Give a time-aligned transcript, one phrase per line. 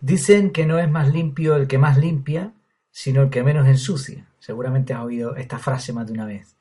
[0.00, 2.52] Dicen que no es más limpio el que más limpia,
[2.92, 4.28] sino el que menos ensucia.
[4.38, 6.56] Seguramente has oído esta frase más de una vez.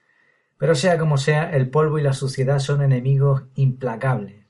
[0.57, 4.43] Pero sea como sea, el polvo y la suciedad son enemigos implacables.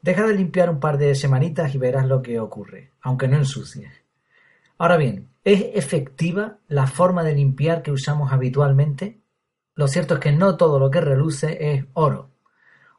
[0.00, 3.92] Deja de limpiar un par de semanitas y verás lo que ocurre, aunque no ensucies.
[4.78, 9.20] Ahora bien, ¿es efectiva la forma de limpiar que usamos habitualmente?
[9.74, 12.30] Lo cierto es que no todo lo que reluce es oro.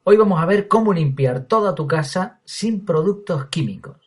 [0.03, 4.04] Hoy vamos a ver cómo limpiar toda tu casa sin productos químicos.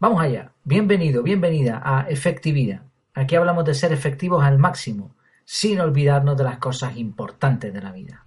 [0.00, 0.52] Vamos allá.
[0.62, 2.82] Bienvenido, bienvenida a Efectividad.
[3.14, 7.90] Aquí hablamos de ser efectivos al máximo, sin olvidarnos de las cosas importantes de la
[7.90, 8.24] vida.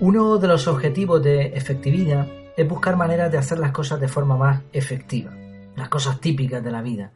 [0.00, 4.36] Uno de los objetivos de efectividad es buscar maneras de hacer las cosas de forma
[4.36, 5.32] más efectiva,
[5.76, 7.12] las cosas típicas de la vida.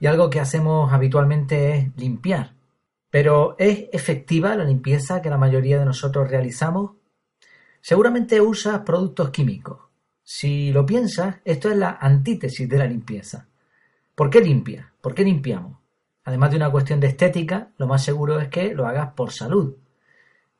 [0.00, 2.55] Y algo que hacemos habitualmente es limpiar.
[3.18, 6.96] Pero ¿es efectiva la limpieza que la mayoría de nosotros realizamos?
[7.80, 9.78] Seguramente usas productos químicos.
[10.22, 13.48] Si lo piensas, esto es la antítesis de la limpieza.
[14.14, 14.84] ¿Por qué limpias?
[15.00, 15.78] ¿Por qué limpiamos?
[16.24, 19.76] Además de una cuestión de estética, lo más seguro es que lo hagas por salud.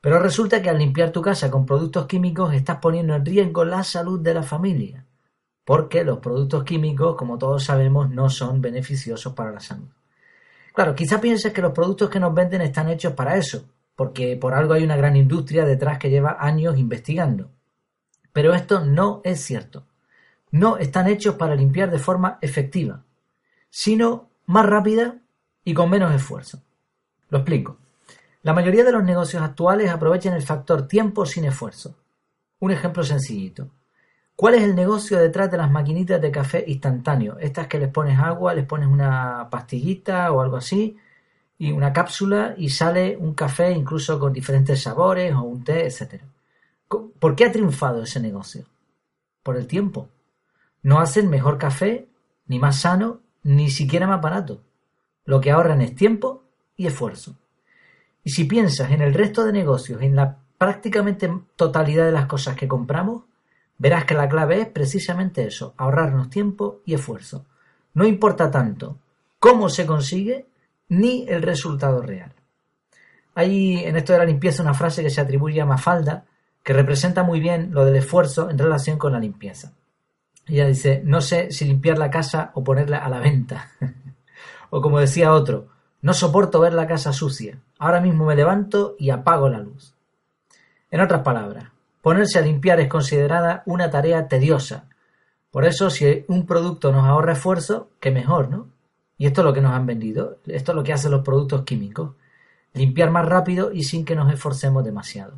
[0.01, 3.83] Pero resulta que al limpiar tu casa con productos químicos estás poniendo en riesgo la
[3.83, 5.05] salud de la familia,
[5.63, 9.96] porque los productos químicos, como todos sabemos, no son beneficiosos para la salud.
[10.77, 14.53] Claro, quizá pienses que los productos que nos venden están hechos para eso, porque por
[14.53, 17.49] algo hay una gran industria detrás que lleva años investigando.
[18.31, 19.87] Pero esto no es cierto.
[20.51, 23.03] No están hechos para limpiar de forma efectiva,
[23.71, 25.17] sino más rápida
[25.63, 26.61] y con menos esfuerzo.
[27.29, 27.79] Lo explico.
[28.43, 31.95] La mayoría de los negocios actuales aprovechan el factor tiempo sin esfuerzo.
[32.59, 33.71] Un ejemplo sencillito.
[34.37, 37.39] ¿Cuál es el negocio detrás de las maquinitas de café instantáneo?
[37.39, 40.95] Estas que les pones agua, les pones una pastillita o algo así,
[41.57, 46.21] y una cápsula y sale un café incluso con diferentes sabores o un té, etc.
[46.87, 48.65] ¿Por qué ha triunfado ese negocio?
[49.41, 50.07] Por el tiempo.
[50.83, 52.07] No hacen mejor café,
[52.45, 54.61] ni más sano, ni siquiera más barato.
[55.25, 56.43] Lo que ahorran es tiempo
[56.75, 57.33] y esfuerzo.
[58.23, 62.55] Y si piensas en el resto de negocios, en la prácticamente totalidad de las cosas
[62.55, 63.23] que compramos,
[63.77, 67.45] verás que la clave es precisamente eso, ahorrarnos tiempo y esfuerzo.
[67.93, 68.97] No importa tanto
[69.39, 70.47] cómo se consigue
[70.89, 72.33] ni el resultado real.
[73.35, 76.25] Hay en esto de la limpieza una frase que se atribuye a Mafalda
[76.63, 79.73] que representa muy bien lo del esfuerzo en relación con la limpieza.
[80.47, 83.69] Ella dice, no sé si limpiar la casa o ponerla a la venta.
[84.69, 85.67] o como decía otro,
[86.01, 87.59] no soporto ver la casa sucia.
[87.79, 89.93] Ahora mismo me levanto y apago la luz.
[90.89, 91.71] En otras palabras,
[92.07, 94.87] ponerse a limpiar es considerada una tarea tediosa.
[95.51, 98.69] Por eso, si un producto nos ahorra esfuerzo, qué mejor, ¿no?
[99.17, 100.37] Y esto es lo que nos han vendido.
[100.45, 102.15] Esto es lo que hacen los productos químicos.
[102.71, 105.33] Limpiar más rápido y sin que nos esforcemos demasiado.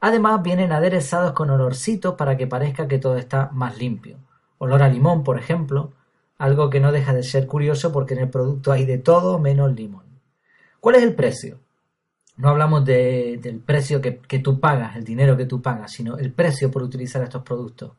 [0.00, 4.18] Además, vienen aderezados con olorcitos para que parezca que todo está más limpio.
[4.58, 5.94] Olor a limón, por ejemplo,
[6.36, 9.72] algo que no deja de ser curioso porque en el producto hay de todo menos
[9.72, 10.04] limón.
[10.78, 11.58] ¿Cuál es el precio?
[12.36, 16.32] No hablamos del precio que, que, tú pagas, el dinero que tú pagas, sino el
[16.32, 17.92] precio por utilizar estos productos,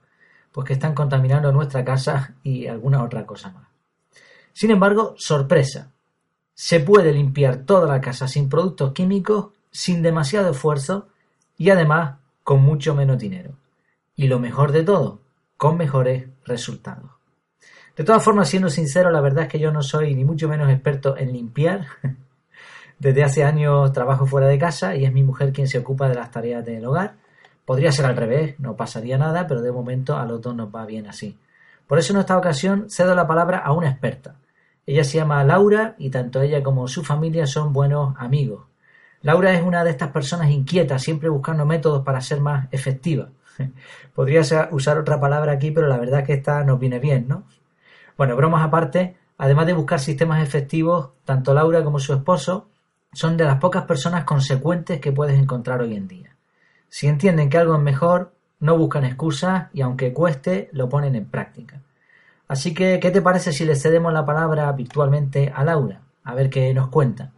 [0.52, 3.68] pues que están contaminando nuestra casa y alguna otra cosa más.
[4.54, 5.92] Sin embargo, sorpresa,
[6.54, 11.08] se puede limpiar toda la casa sin productos químicos, sin demasiado esfuerzo
[11.58, 13.58] y además con mucho menos dinero.
[14.16, 15.22] Y lo mejor de todo,
[15.58, 17.12] con mejores resultados.
[17.96, 20.70] De todas formas, siendo sincero, la verdad es que yo no soy ni mucho menos
[20.70, 21.88] experto en limpiar.
[23.00, 26.16] Desde hace años trabajo fuera de casa y es mi mujer quien se ocupa de
[26.16, 27.16] las tareas del hogar.
[27.66, 30.86] Podría ser al revés, no pasaría nada, pero de momento a los dos nos va
[30.86, 31.38] bien así.
[31.88, 34.36] Por eso en esta ocasión cedo la palabra a una experta.
[34.86, 38.66] Ella se llama Laura y tanto ella como su familia son buenos amigos.
[39.22, 43.30] Laura es una de estas personas inquietas, siempre buscando métodos para ser más efectiva.
[44.14, 47.44] Podría usar otra palabra aquí, pero la verdad es que esta nos viene bien, ¿no?
[48.18, 52.68] Bueno, bromas aparte, además de buscar sistemas efectivos, tanto Laura como su esposo
[53.14, 56.36] son de las pocas personas consecuentes que puedes encontrar hoy en día.
[56.90, 61.26] Si entienden que algo es mejor, no buscan excusas y aunque cueste, lo ponen en
[61.26, 61.82] práctica.
[62.48, 66.02] Así que, ¿qué te parece si le cedemos la palabra virtualmente a Laura?
[66.24, 67.32] A ver qué nos cuenta.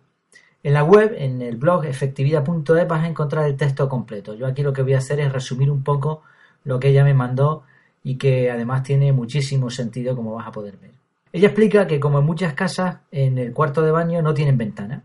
[0.64, 4.34] En la web, en el blog efectividad.es vas a encontrar el texto completo.
[4.34, 6.24] Yo aquí lo que voy a hacer es resumir un poco
[6.64, 7.64] lo que ella me mandó
[8.04, 10.92] y que además tiene muchísimo sentido como vas a poder ver.
[11.32, 15.04] Ella explica que como en muchas casas, en el cuarto de baño no tienen ventana.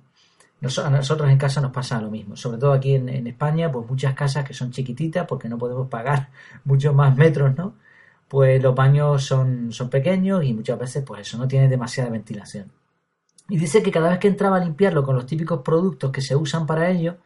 [0.62, 4.14] A nosotros en casa nos pasa lo mismo, sobre todo aquí en, España, pues muchas
[4.14, 6.28] casas que son chiquititas porque no podemos pagar
[6.64, 7.74] muchos más metros, ¿no?
[8.28, 12.70] Pues los baños son, son pequeños y muchas veces pues eso no tiene demasiada ventilación.
[13.48, 16.36] Y dice que cada vez que entraba a limpiarlo con los típicos productos que se
[16.36, 17.16] usan para ello,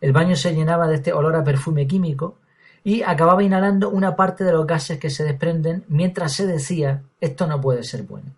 [0.00, 2.38] el baño se llenaba de este olor a perfume químico
[2.82, 7.46] y acababa inhalando una parte de los gases que se desprenden mientras se decía esto
[7.46, 8.34] no puede ser bueno.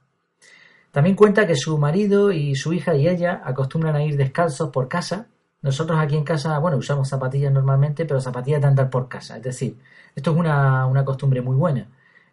[0.96, 4.88] También cuenta que su marido y su hija y ella acostumbran a ir descalzos por
[4.88, 5.26] casa.
[5.60, 9.36] Nosotros aquí en casa, bueno, usamos zapatillas normalmente, pero zapatillas de andar por casa.
[9.36, 9.76] Es decir,
[10.14, 11.86] esto es una, costumbre muy buena.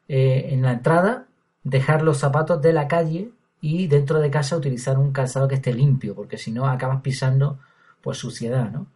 [0.08, 1.26] Eh, en la entrada,
[1.62, 5.74] dejar los zapatos de la calle y dentro de casa utilizar un calzado que esté
[5.74, 7.60] limpio, porque si no acabas pisando
[8.00, 8.88] pues suciedad, ¿no?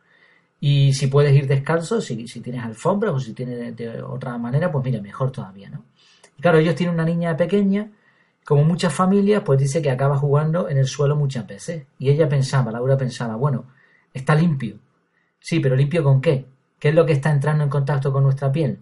[0.61, 4.71] Y si puedes ir descalzo, si, si tienes alfombras o si tienes de, otra manera,
[4.71, 5.83] pues mira, mejor todavía, ¿no?
[6.37, 7.91] Y claro, ellos tienen una niña pequeña
[8.47, 11.85] como muchas familias, pues dice que acaba jugando en el suelo muchas veces.
[11.99, 13.65] Y ella pensaba, Laura pensaba, bueno,
[14.13, 14.77] está limpio.
[15.37, 16.45] Sí, pero limpio con qué?
[16.79, 18.79] ¿Qué es lo que está entrando en contacto con nuestra piel?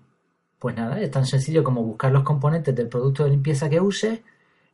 [0.59, 4.19] Pues nada, es tan sencillo como buscar los componentes del producto de limpieza que uses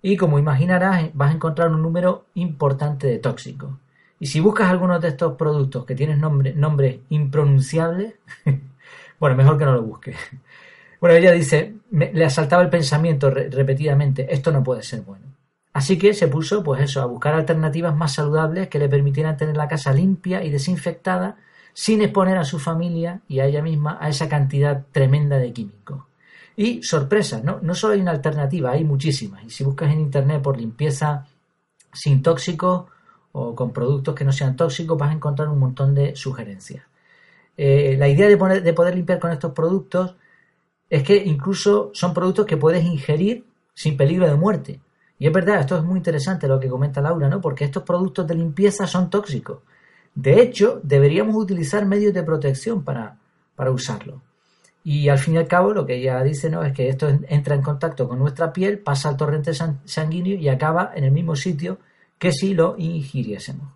[0.02, 3.72] y como imaginarás vas a encontrar un número importante de tóxicos.
[4.20, 8.16] Y si buscas algunos de estos productos que tienen nombre, nombres impronunciables,
[9.22, 10.18] bueno, mejor que no lo busques.
[11.02, 15.26] Bueno, ella dice, le asaltaba el pensamiento repetidamente, esto no puede ser bueno.
[15.74, 19.58] Así que se puso, pues eso, a buscar alternativas más saludables que le permitieran tener
[19.58, 21.38] la casa limpia y desinfectada
[21.74, 26.04] sin exponer a su familia y a ella misma a esa cantidad tremenda de químicos.
[26.56, 27.60] Y sorpresa, ¿no?
[27.64, 29.44] no solo hay una alternativa, hay muchísimas.
[29.44, 31.26] Y si buscas en internet por limpieza
[31.92, 32.86] sin tóxicos
[33.32, 36.84] o con productos que no sean tóxicos, vas a encontrar un montón de sugerencias.
[37.58, 40.16] Eh, la idea de, de poder limpiar con estos productos
[40.92, 44.82] es que incluso son productos que puedes ingerir sin peligro de muerte.
[45.18, 47.40] Y es verdad, esto es muy interesante lo que comenta Laura, ¿no?
[47.40, 49.60] Porque estos productos de limpieza son tóxicos.
[50.14, 53.18] De hecho, deberíamos utilizar medios de protección para,
[53.56, 54.22] para usarlo.
[54.84, 56.62] Y al fin y al cabo, lo que ella dice, ¿no?
[56.62, 59.54] Es que esto entra en contacto con nuestra piel, pasa al torrente
[59.86, 61.80] sanguíneo y acaba en el mismo sitio
[62.20, 63.70] que si lo ingiriésemos.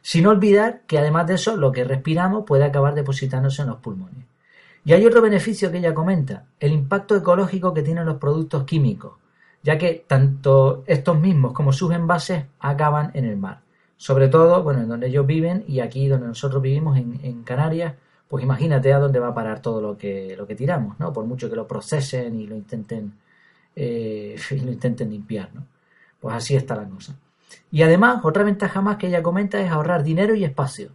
[0.00, 4.24] Sin olvidar que además de eso, lo que respiramos puede acabar depositándose en los pulmones.
[4.86, 9.14] Y hay otro beneficio que ella comenta, el impacto ecológico que tienen los productos químicos,
[9.60, 13.62] ya que tanto estos mismos como sus envases acaban en el mar.
[13.96, 17.94] Sobre todo, bueno, en donde ellos viven y aquí donde nosotros vivimos en, Canarias,
[18.28, 21.12] pues imagínate a dónde va a parar todo lo que, lo que tiramos, ¿no?
[21.12, 23.12] Por mucho que lo procesen y lo intenten,
[23.74, 25.66] eh, lo intenten limpiar, ¿no?
[26.20, 27.16] Pues así está la cosa.
[27.72, 30.90] Y además, otra ventaja más que ella comenta es ahorrar dinero y espacio.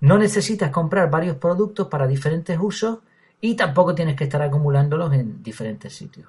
[0.00, 3.00] No necesitas comprar varios productos para diferentes usos
[3.46, 6.28] y tampoco tienes que estar acumulándolos en diferentes sitios.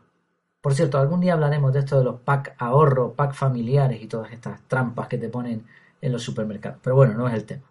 [0.61, 4.31] Por cierto, algún día hablaremos de esto de los pack ahorro, pack familiares y todas
[4.31, 5.65] estas trampas que te ponen
[5.99, 6.77] en los supermercados.
[6.83, 7.63] Pero bueno, no es el tema.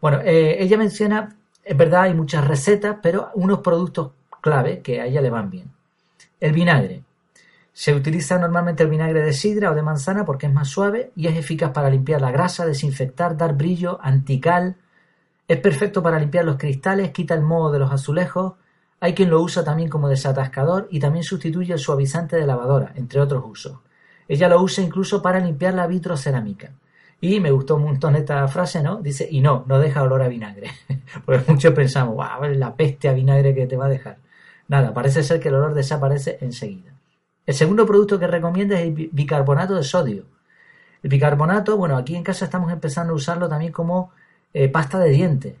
[0.00, 4.10] Bueno, eh, ella menciona, es verdad, hay muchas recetas, pero unos productos
[4.40, 5.70] clave que a ella le van bien.
[6.40, 7.04] El vinagre.
[7.72, 11.28] Se utiliza normalmente el vinagre de sidra o de manzana porque es más suave y
[11.28, 14.76] es eficaz para limpiar la grasa, desinfectar, dar brillo, antical,
[15.46, 18.54] es perfecto para limpiar los cristales, quita el moho de los azulejos.
[19.04, 23.20] Hay quien lo usa también como desatascador y también sustituye el suavizante de lavadora, entre
[23.20, 23.80] otros usos.
[24.26, 26.72] Ella lo usa incluso para limpiar la vitrocerámica.
[27.20, 29.02] Y me gustó un montón esta frase, ¿no?
[29.02, 30.70] Dice, y no, no deja olor a vinagre.
[31.26, 34.20] Porque muchos pensamos, wow, la peste a vinagre que te va a dejar.
[34.68, 36.94] Nada, parece ser que el olor desaparece enseguida.
[37.44, 40.24] El segundo producto que recomienda es el bicarbonato de sodio.
[41.02, 44.12] El bicarbonato, bueno, aquí en casa estamos empezando a usarlo también como
[44.54, 45.56] eh, pasta de dientes.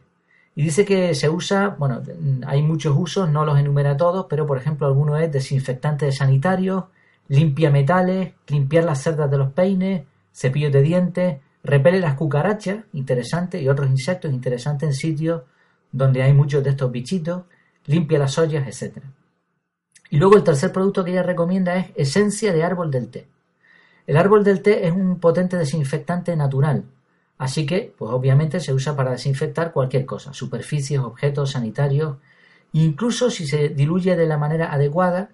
[0.56, 2.00] Y dice que se usa, bueno,
[2.46, 6.84] hay muchos usos, no los enumera todos, pero por ejemplo alguno es desinfectante de sanitarios,
[7.28, 13.60] limpia metales, limpiar las cerdas de los peines, cepillos de dientes, repele las cucarachas, interesante,
[13.60, 15.42] y otros insectos interesantes en sitios
[15.90, 17.42] donde hay muchos de estos bichitos,
[17.86, 18.98] limpia las ollas, etc.
[20.10, 23.26] Y luego el tercer producto que ella recomienda es esencia de árbol del té.
[24.06, 26.84] El árbol del té es un potente desinfectante natural,
[27.38, 32.16] Así que, pues obviamente se usa para desinfectar cualquier cosa, superficies, objetos sanitarios,
[32.72, 35.30] incluso si se diluye de la manera adecuada.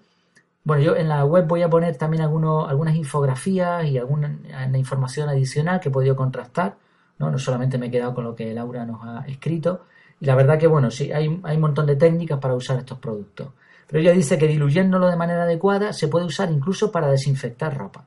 [0.64, 4.38] Bueno, yo en la web voy a poner también algunas infografías y alguna
[4.74, 6.76] información adicional que he podido contrastar,
[7.18, 7.30] ¿no?
[7.30, 9.84] no solamente me he quedado con lo que Laura nos ha escrito.
[10.20, 12.98] Y la verdad que, bueno, sí, hay, hay un montón de técnicas para usar estos
[12.98, 13.48] productos.
[13.86, 18.04] Pero ella dice que diluyéndolo de manera adecuada se puede usar incluso para desinfectar ropa.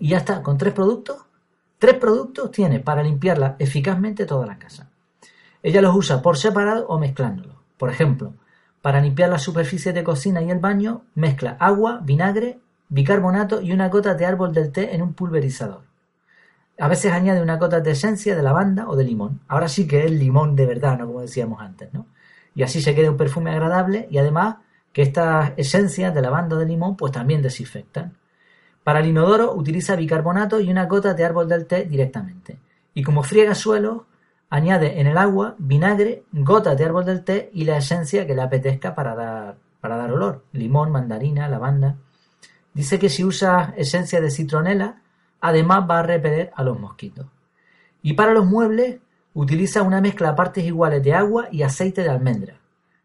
[0.00, 1.27] Y ya está, con tres productos
[1.78, 4.90] Tres productos tiene para limpiarla eficazmente toda la casa.
[5.62, 7.56] Ella los usa por separado o mezclándolos.
[7.76, 8.34] Por ejemplo,
[8.82, 12.58] para limpiar las superficies de cocina y el baño, mezcla agua, vinagre,
[12.88, 15.82] bicarbonato y una gota de árbol del té en un pulverizador.
[16.80, 19.40] A veces añade una gota de esencia de lavanda o de limón.
[19.48, 22.06] Ahora sí que es limón de verdad, no como decíamos antes, ¿no?
[22.54, 24.56] Y así se queda un perfume agradable y además
[24.92, 28.16] que estas esencias de lavanda o de limón pues también desinfectan.
[28.84, 32.58] Para el inodoro utiliza bicarbonato y una gota de árbol del té directamente.
[32.94, 34.06] Y como friega suelo,
[34.50, 38.42] añade en el agua vinagre, gotas de árbol del té y la esencia que le
[38.42, 40.44] apetezca para dar, para dar olor.
[40.52, 41.96] Limón, mandarina, lavanda.
[42.72, 45.02] Dice que si usa esencia de citronela,
[45.40, 47.26] además va a repeler a los mosquitos.
[48.02, 48.98] Y para los muebles
[49.34, 52.54] utiliza una mezcla a partes iguales de agua y aceite de almendra.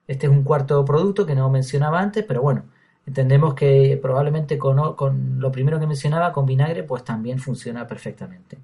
[0.08, 2.64] Este es un cuarto producto que no mencionaba antes, pero bueno,
[3.06, 8.58] entendemos que probablemente con, lo primero que mencionaba, con vinagre, pues también funciona perfectamente.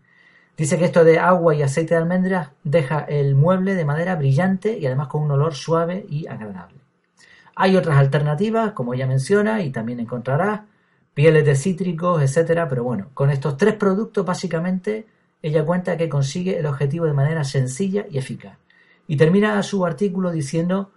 [0.58, 4.78] Dice que esto de agua y aceite de almendras deja el mueble de madera brillante
[4.78, 6.80] y además con un olor suave y agradable.
[7.56, 10.62] Hay otras alternativas, como ella menciona, y también encontrarás
[11.14, 15.08] pieles de cítricos, etcétera, pero bueno, con estos tres productos básicamente
[15.42, 18.58] ella cuenta que consigue el objetivo de manera sencilla y eficaz.
[19.08, 20.92] Y termina su artículo diciendo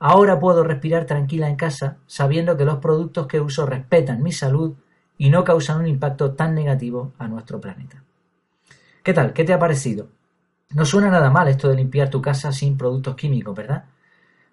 [0.00, 4.74] Ahora puedo respirar tranquila en casa sabiendo que los productos que uso respetan mi salud
[5.16, 8.04] y no causan un impacto tan negativo a nuestro planeta.
[9.02, 9.32] ¿Qué tal?
[9.32, 10.08] ¿Qué te ha parecido?
[10.70, 13.84] No suena nada mal esto de limpiar tu casa sin productos químicos, ¿verdad?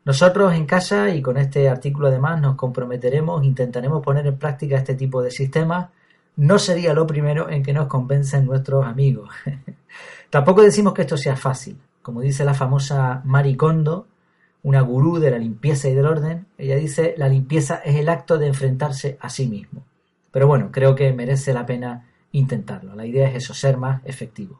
[0.05, 4.95] Nosotros en casa y con este artículo además nos comprometeremos, intentaremos poner en práctica este
[4.95, 5.89] tipo de sistemas.
[6.37, 9.29] No sería lo primero en que nos convencen nuestros amigos.
[10.29, 11.79] Tampoco decimos que esto sea fácil.
[12.01, 14.07] Como dice la famosa Maricondo,
[14.65, 18.39] una gurú de la limpieza y del orden, ella dice, la limpieza es el acto
[18.39, 19.83] de enfrentarse a sí mismo.
[20.31, 22.95] Pero bueno, creo que merece la pena intentarlo.
[22.95, 24.59] La idea es eso, ser más efectivo.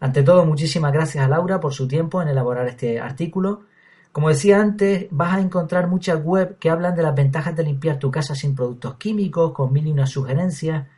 [0.00, 3.62] Ante todo, muchísimas gracias a Laura por su tiempo en elaborar este artículo.
[4.10, 8.00] Como decía antes, vas a encontrar muchas web que hablan de las ventajas de limpiar
[8.00, 10.88] tu casa sin productos químicos, con unas sugerencias,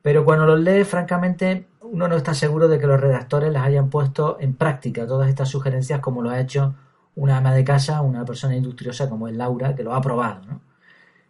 [0.00, 3.90] pero cuando los lees, francamente, uno no está seguro de que los redactores las hayan
[3.90, 6.76] puesto en práctica todas estas sugerencias como lo ha hecho
[7.20, 10.40] una ama de casa, una persona industriosa como es Laura, que lo ha probado.
[10.46, 10.60] ¿no?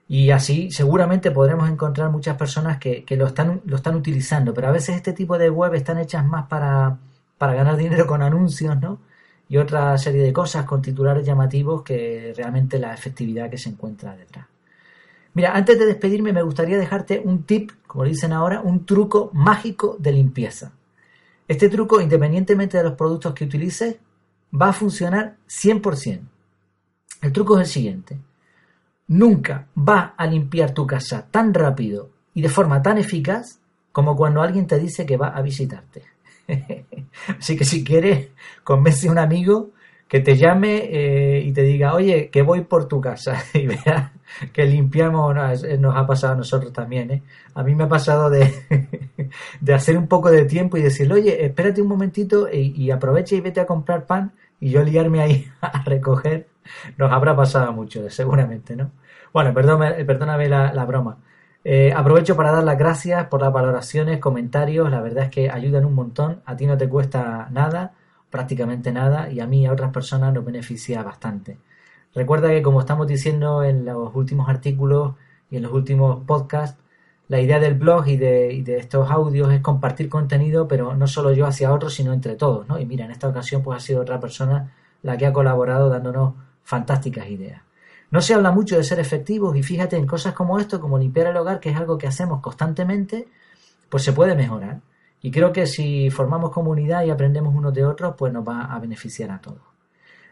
[0.06, 4.70] Y así seguramente podremos encontrar muchas personas que, lo, están, lo están utilizando, pero a
[4.70, 6.96] veces este tipo de web están hechas más para,
[7.36, 9.00] para ganar dinero con anuncios, ¿no?
[9.48, 14.16] Y otra serie de cosas con titulares llamativos que realmente la efectividad que se encuentra
[14.16, 14.46] detrás.
[15.34, 19.96] Mira, antes de despedirme me gustaría dejarte un tip, como dicen ahora, un truco mágico
[19.98, 20.70] de limpieza.
[21.48, 23.96] Este truco, independientemente de los productos que utilices,
[24.54, 26.20] va a funcionar 100%.
[27.22, 28.18] El truco es el siguiente.
[29.08, 33.58] Nunca va a limpiar tu casa tan rápido y de forma tan eficaz
[33.92, 36.04] como cuando alguien te dice que va a visitarte.
[37.38, 38.28] Así que si quieres,
[38.64, 39.70] convence a un amigo
[40.10, 44.12] que te llame eh, y te diga, oye, que voy por tu casa y vea
[44.52, 45.36] que limpiamos,
[45.78, 47.10] nos ha pasado a nosotros también.
[47.12, 47.22] ¿eh?
[47.54, 48.52] A mí me ha pasado de,
[49.60, 53.36] de hacer un poco de tiempo y decirle, oye, espérate un momentito y, y aprovecha
[53.36, 56.48] y vete a comprar pan y yo liarme ahí a recoger,
[56.98, 58.90] nos habrá pasado mucho, seguramente, ¿no?
[59.32, 61.18] Bueno, perdóname, perdóname la, broma.
[61.62, 65.84] Eh, aprovecho para dar las gracias por las valoraciones, comentarios, la verdad es que ayudan
[65.84, 67.92] un montón, a ti no te cuesta nada,
[68.30, 71.58] prácticamente nada, y a mí y a otras personas nos beneficia bastante.
[72.14, 75.14] Recuerda que como estamos diciendo en los últimos artículos
[75.50, 76.78] y en los últimos podcasts,
[77.28, 81.46] la idea del blog y de, estos audios es compartir contenido, pero no solo yo
[81.46, 82.66] hacia otros, sino entre todos.
[82.80, 84.72] Y mira, en esta ocasión pues ha sido otra persona
[85.02, 86.34] la que ha colaborado dándonos
[86.64, 87.62] fantásticas ideas.
[88.10, 91.28] No se habla mucho de ser efectivos y fíjate en cosas como esto, como limpiar
[91.28, 93.28] el hogar, que es algo que hacemos constantemente,
[93.88, 94.80] pues se puede mejorar.
[95.22, 98.78] Y creo que si formamos comunidad y aprendemos unos de otros, pues nos va a
[98.78, 99.60] beneficiar a todos.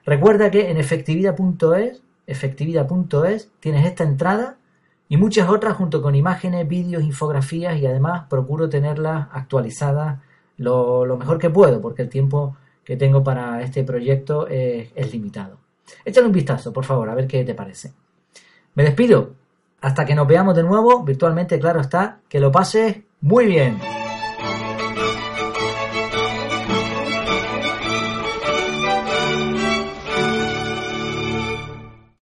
[0.05, 4.57] Recuerda que en efectividad.es, efectividad.es, tienes esta entrada
[5.09, 10.21] y muchas otras junto con imágenes, vídeos, infografías y además procuro tenerlas actualizadas
[10.57, 15.59] lo, mejor que puedo porque el tiempo que tengo para este proyecto es, es limitado.
[16.05, 17.93] Échale un vistazo, por favor, a ver qué te parece.
[18.75, 19.35] Me despido.
[19.81, 23.98] Hasta que nos veamos de nuevo, virtualmente, claro está, que lo pases muy bien.